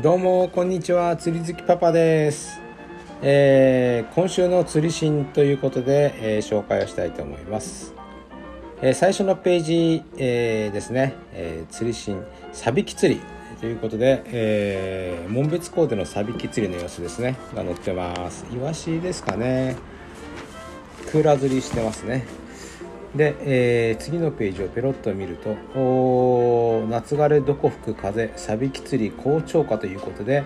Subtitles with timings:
[0.00, 1.16] どうもこんにちは。
[1.16, 2.60] 釣り好きパパです、
[3.20, 7.94] えー、今週の釣りシーンということで、えー、紹介をしたいと思います、
[8.80, 12.24] えー、最初のページ、えですね、え釣りシーン。
[12.52, 13.20] サビキ釣り。
[13.60, 17.36] ということで、え紋別港でのサビキ釣りの様子ですね。
[17.52, 18.46] が載ってます。
[18.54, 19.74] イワシですかね。
[21.10, 22.24] クーラー釣りしてますね。
[23.14, 25.50] で、えー、次のページをペロッと見ると
[26.88, 30.44] 夏枯れどこ吹く風さびき釣り好調化ということで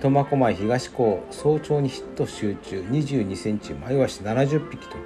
[0.00, 4.96] 苫小牧東港早朝にヒット集中2 2センチマイワシ70匹と。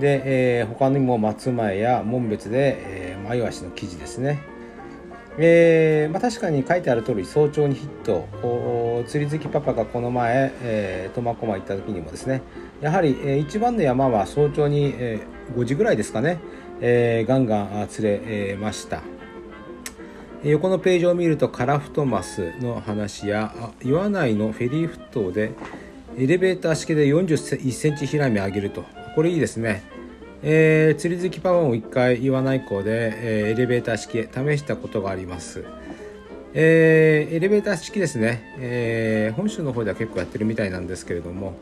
[0.00, 0.22] で、
[0.60, 2.78] えー、他にも松前や紋別で、
[3.12, 4.42] えー、マイワシの記事ですね。
[5.38, 9.04] えーまあ、確かに書いてある通り早朝にヒット。
[9.06, 12.42] 釣り好きパパがこの前、苫小牧行った時にもですね
[12.80, 16.38] やはり、えー、一番の山は早朝に、えー、5時ぐらいですかね、
[16.80, 19.02] えー、ガンガン釣れ、えー、ました。
[20.42, 25.52] 横のページを見るとカラフトマスの話や岩内のフェリー沸騰で
[26.16, 28.84] エレベーター式で41センチヒラメ上げると。
[29.14, 29.82] これいいですね。
[30.42, 35.66] えー、釣り好きパワーを1回岩内港で、えー、エレベーター式試したことがあります、
[36.54, 41.58] えー、エレベーター式ですね、えー、本州の方では結構やってるみたいなんですけれども。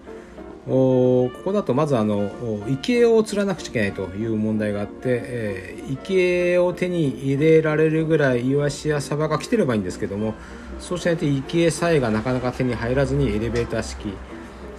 [0.69, 2.30] ここだとまずあの
[2.69, 10.34] 池江を釣らなくちゃいけないという問題があって、えー、池江を手に入れられるぐらいイワシやサバが来てればいいんですけども
[10.78, 14.12] そうしないと池江さえがなかなか手に入らずにエレベーター式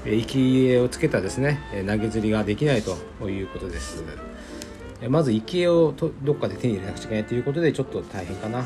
[0.05, 4.03] 息をつけたですね投げ釣りができないということです。
[5.07, 8.65] まず息をどっかで手に入れなくちゃいけないということでちょっと大変かな。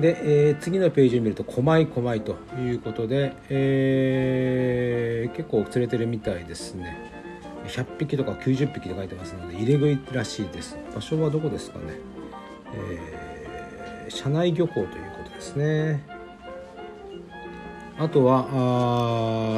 [0.00, 6.96] で、えー、次のページを見ると「こまいこまい」ということで、えー、結構釣れてるみたいですね。
[7.66, 10.78] 100匹とか90匹と書いてますので入れ食いらしいです。
[10.94, 11.84] 場所はどこですかね、
[12.74, 16.18] えー、車内漁港ということですね。
[17.98, 18.46] あとは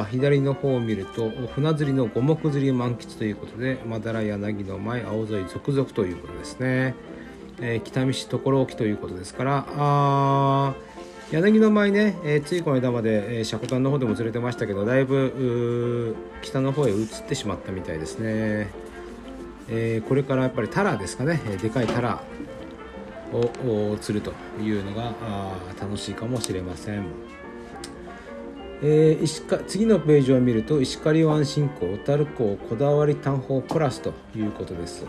[0.01, 6.95] あ左の方を見ると船釣りの五目釣り満喫ということでマダラ柳の前青沿い続々ということですね、
[7.61, 10.73] えー、北見市所沖ということですからあ
[11.31, 18.69] 柳の前ね、えー、ついこの間まで、えー、積丹の方でも釣れてましたけどだいぶ北の方へ移ってしまったみたいですね、
[19.69, 22.21] えー、これからやっぱりタラですかね、えでかいタラ
[23.31, 25.13] を釣るというのが
[25.79, 27.05] 楽しいかもしれません。
[28.83, 35.05] えー、石か次のページを見ると石狩湾新港小樽港こだわり単宝プラスということです、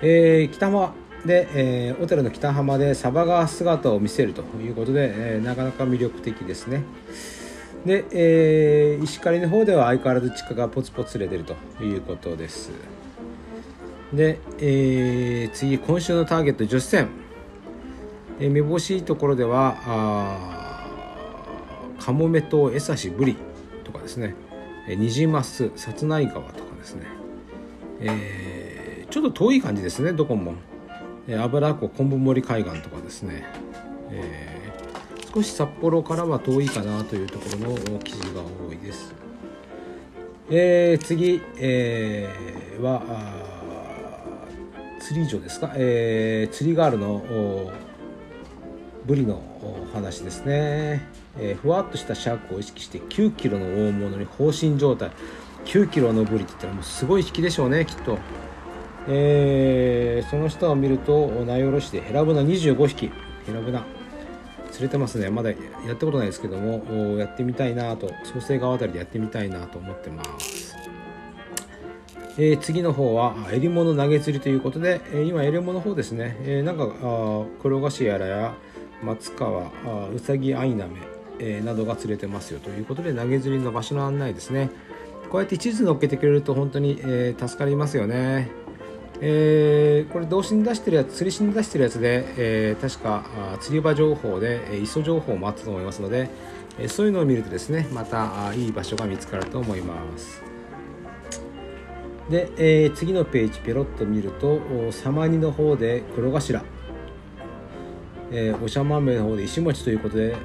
[0.00, 6.82] えー、北浜で、えー、小樽の北浜でサバが姿を見せるということで、えー、なかなか魅力的ですね。
[7.86, 12.72] で、えー、石狩の方では相変わらず地下がポツポツ釣れてるということです。
[14.12, 17.08] で、えー、次今週のターゲット女子戦、
[18.38, 20.86] えー、めぼしいところではあ
[21.98, 23.36] カモメと江差ブリ
[23.82, 24.34] とかですね。
[24.86, 27.06] ニジマス薩内川とかですね、
[28.00, 30.52] えー、ちょっと遠い感じですねどこも。
[31.28, 33.44] 油湖昆布森海岸とかですね、
[34.10, 39.14] えー、少し札幌からは遠いかなというところの記事が多いです、
[40.50, 43.02] えー、次、えー、は
[45.00, 47.72] 釣り場ですか、えー、釣りガールの
[49.06, 49.42] ブリの
[49.92, 51.06] 話ですね。
[51.38, 55.10] えー、ふわっとしたシャークを意識して9キロの大物に放心状態。
[55.66, 58.18] 9キロのブリって言ったらもうすごい引きでしょうねきっと、
[59.08, 63.10] えー、その下を見ると名寄市でヘラブナ25匹。
[63.46, 63.84] ヘラブナ
[64.70, 65.30] 釣れてますね。
[65.30, 65.56] まだや
[65.92, 70.74] ったことないですけどもやってみたいなと創成川あたりでやってみたいなと思ってます。
[72.36, 78.54] えー、次の方は襟物投げ釣りということで、えー、今襟物の方ですね、えー、なんかあ黒菓子やらや
[79.04, 82.60] 松川あうさぎアイナメえ、などが釣れてますよ。
[82.60, 84.70] ということで投げ釣りの場所の案内ですね。
[85.30, 88.63] こうやって地図載っけてくれると本当に、え、助かりますよね。
[89.26, 93.24] えー、これ動詞に出してるやつ釣りしに出してるやつで、えー、確か
[93.58, 96.28] 釣り場情報で、磯情報もあったと思いますので、
[96.78, 100.42] え、そういうのを見るとですねまたいい場所が見つかると思います。
[102.28, 104.60] で、えー、次のページペロッと見ると
[104.92, 106.62] サマニの方で黒頭、
[108.30, 110.36] えー、おしゃまめの方で石餅ということで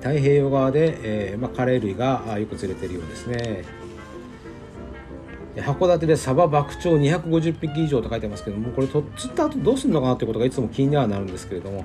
[0.00, 3.85] 太平洋側で、えーまあ、カレー類がよく釣れてるようですね。
[5.56, 11.84] 函館でサバ爆鳥250匹以上と書いてますけどもこれと釣った後どうするのかなってことがいつも気にはなるんですけれども。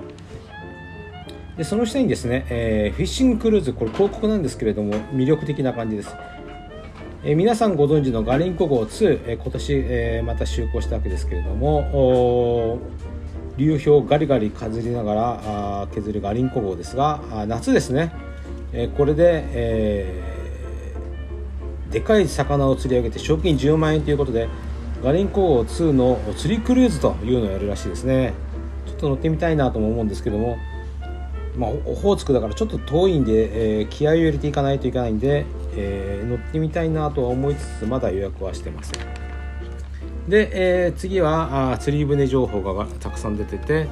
[1.56, 6.16] でその下にですね、えー、フィッシングクルーズこれ広告なんですけれども魅力的な感じです、
[7.24, 12.80] えー、皆さんご存知のガリンコ号2、えー、今年、えー、また就航したわけですけれども
[13.58, 15.40] 流氷ガリガリ削りながら
[15.82, 18.12] あ削るガリンコ号ですがあ夏ですね、
[18.72, 20.31] えー、これで、えー、
[21.92, 24.48] でかい魚を釣り上げて賞金10万円ということで
[25.02, 28.34] ガリンコ号2の釣りクルーズというのをやるらしいですね。
[28.86, 30.56] ちょっと乗ってみたいなとも思うんですけども
[31.56, 35.44] まあ、オホーツクだからちょっと遠いんで、えー、気合を入れていかないといけないんで、
[35.76, 39.00] えー、乗ってみたいなとは思いつつまだ予約はしてません。
[40.28, 43.86] で、えー、次はあ釣り船情報がたくさん出てて、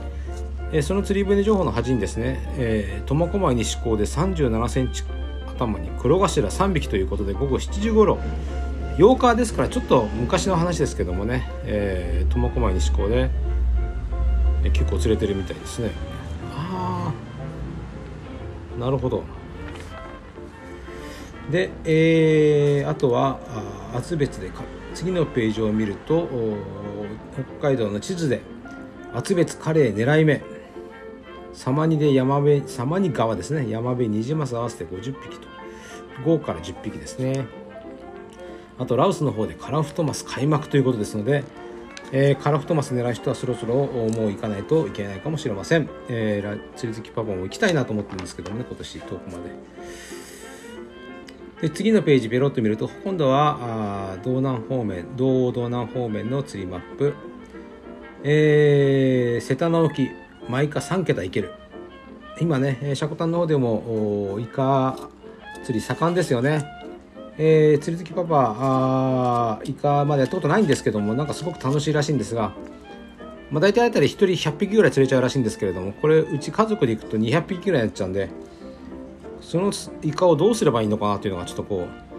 [0.73, 5.03] え、その釣り船情報の端にですね、苫小牧西港で3 7センチ
[5.61, 8.19] 頭に黒頭3匹ということで午後7時頃。
[8.97, 11.49] 8日ですからちょっと昔の話ですけどもね
[12.29, 13.31] 苫、小牧西港で、
[14.73, 15.91] 結構釣れてるみたいですね。
[16.55, 17.13] あ
[18.77, 19.23] あなるほど。
[21.51, 23.39] で、えー、あとは
[23.95, 24.51] 厚別で
[24.95, 26.29] 次のページを見ると
[27.61, 28.43] 北海道の地図で
[29.15, 30.60] 厚別カレー狙い目。
[31.53, 33.69] 様にで山辺様に川ですね。
[33.69, 35.49] 山辺ニジマス合わせて50匹と。
[36.25, 37.47] 5から10匹ですね。
[38.79, 41.45] あとラオスの方でカラフトマス開幕ということですので、
[42.13, 49.39] えー、カラフトマス狙う人はそろそろもう行かないといけないかもしれません、えー、釣り好きパパも行きたいなと思ってるんですけどもね今年遠くまで。
[51.61, 57.13] で次のページベロッと見ると今度はあ道南方面道央道南方面の釣りマップ、
[58.25, 60.09] えー、瀬田の沖
[60.49, 61.53] マイカ3桁いける。
[62.41, 64.97] 今ね積丹の方でもイカ
[65.65, 66.65] 釣り盛んですよね。
[67.43, 72.53] えー、釣り好きパパあイカまでやったことないんですけどもなんかすごく楽しいらしいんですが、
[73.51, 78.29] まあ、大体あたり1人100匹ぐらい釣れちゃうらしいんですけれどもこれうち家族で行くと200匹ぐらいやっちゃうんで
[79.41, 79.73] その
[80.03, 82.10] イカをどうすればいいのかなというのがちょっとこう、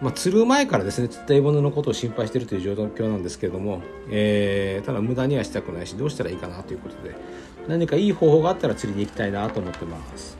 [0.00, 7.14] まあ、釣る前からですね釣った獲物のことを心配しているという状況なんですけれども、えー、ただ無駄にはしたくないしどうしたらいいかなということで
[7.66, 10.36] 何かいい方法があったら釣りに行きたいなと思ってます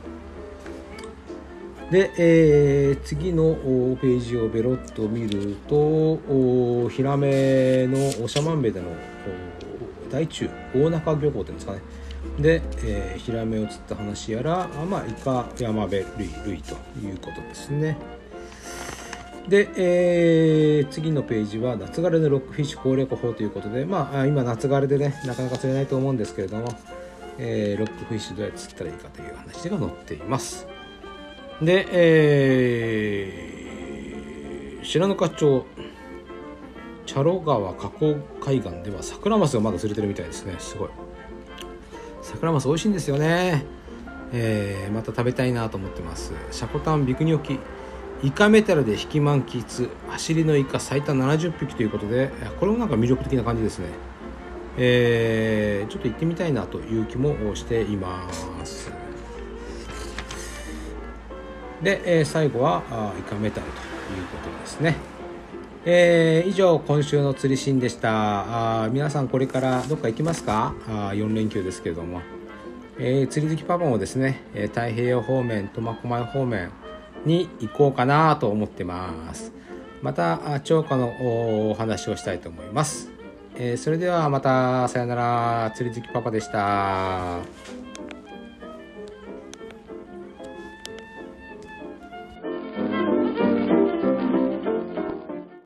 [1.89, 3.55] で、えー、次の
[3.99, 8.87] ページをベロッと見るとヒラメの長万部での
[10.11, 11.81] 大中大中漁港っていうんですかね
[12.39, 17.97] で、えー、ヒラメを釣った話やら、まあ、イカ、ヤマベ類類ということですね。
[19.47, 26.67] で、えー、次のページは夏枯れのロックフィッシュ攻略法ということで、まあ、今夏枯れでね、なかなか釣れないと思うんですけれども、
[27.37, 30.67] えー、ロックフィッシュどうやって釣ったらいいかという話が載っています。
[31.61, 35.65] で、えー、白糠町、
[37.05, 40.55] 茶路川河口海岸では桜マスがまだ釣れてるみたいですね。
[40.59, 40.89] すごい。
[42.27, 43.63] 桜マス美味しいんですよね、
[44.33, 47.57] えー、また食べたいなと思ってますシャコタンビクニョキ
[48.23, 49.89] イカメタルで引き満喫。
[50.09, 53.87] 走りのイカ最多70匹ということでこれもなんか魅力的な感じですね。
[54.77, 58.29] えー、ちょっと行ってみたいなという気もしていま
[58.65, 58.91] す。
[61.81, 64.95] で、えー、最後はあイカメタルということですね。
[65.85, 68.83] えー、以上今週の釣りシーンでした。
[68.83, 70.73] あ皆さんこれからどっか行きますか？
[70.87, 72.21] あ4連休ですけれども、
[72.99, 76.71] えー、釣り好きパパもですね、えー、太平洋方面苫小牧方面
[77.27, 79.51] に行こうかなと思ってます。
[80.01, 83.09] また超過のお話をしたいと思います、
[83.55, 85.71] えー、それではまたさよなら。
[85.75, 87.39] 釣り好きパパでした。